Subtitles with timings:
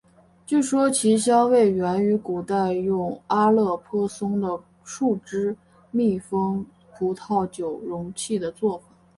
[0.47, 5.55] 据说其香味源于古代用阿勒颇松的树脂
[5.91, 6.65] 密封
[6.97, 8.85] 葡萄酒容器的做法。